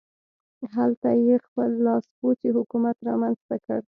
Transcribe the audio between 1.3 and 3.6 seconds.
خپل لاسپوڅی حکومت رامنځته